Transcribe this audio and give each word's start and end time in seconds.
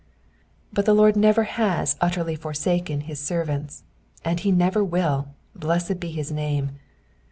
But 0.73 0.85
the 0.87 0.95
Lord 0.95 1.15
never 1.15 1.43
has 1.43 1.95
utterly 2.01 2.35
forsaken 2.35 3.01
his 3.01 3.19
servants, 3.19 3.83
and 4.25 4.39
he 4.39 4.51
never 4.51 4.83
will, 4.83 5.35
blessed 5.55 5.99
be 5.99 6.09
his 6.09 6.31
name. 6.31 6.71